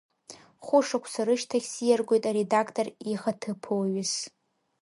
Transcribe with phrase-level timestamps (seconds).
[0.65, 4.13] Хәышықәса рышьҭахь сиаргоит аредактор ихаҭыԥуаҩыс.